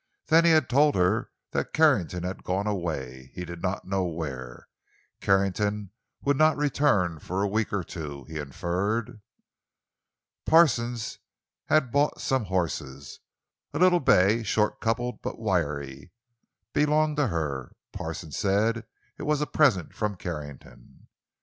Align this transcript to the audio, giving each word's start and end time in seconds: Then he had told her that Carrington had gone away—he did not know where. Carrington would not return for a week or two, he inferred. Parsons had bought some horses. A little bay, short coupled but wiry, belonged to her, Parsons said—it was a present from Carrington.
Then 0.29 0.45
he 0.45 0.49
had 0.49 0.67
told 0.67 0.95
her 0.95 1.29
that 1.51 1.73
Carrington 1.73 2.23
had 2.23 2.43
gone 2.43 2.65
away—he 2.65 3.45
did 3.45 3.61
not 3.61 3.85
know 3.85 4.03
where. 4.05 4.67
Carrington 5.19 5.91
would 6.23 6.37
not 6.37 6.57
return 6.57 7.19
for 7.19 7.43
a 7.43 7.47
week 7.47 7.71
or 7.71 7.83
two, 7.83 8.23
he 8.23 8.39
inferred. 8.39 9.21
Parsons 10.43 11.19
had 11.67 11.91
bought 11.91 12.19
some 12.19 12.45
horses. 12.45 13.19
A 13.75 13.77
little 13.77 13.99
bay, 13.99 14.41
short 14.41 14.81
coupled 14.81 15.21
but 15.21 15.37
wiry, 15.37 16.11
belonged 16.73 17.17
to 17.17 17.27
her, 17.27 17.75
Parsons 17.93 18.35
said—it 18.35 19.23
was 19.23 19.39
a 19.39 19.45
present 19.45 19.93
from 19.93 20.15
Carrington. 20.15 21.09